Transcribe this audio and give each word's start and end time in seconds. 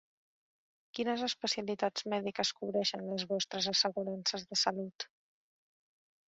Quines 0.99 1.25
especialitats 1.27 2.07
mèdiques 2.13 2.53
cobreixen 2.61 3.05
les 3.11 3.27
vostres 3.33 3.69
assegurances 3.73 4.49
de 4.51 4.61
salut? 4.63 5.07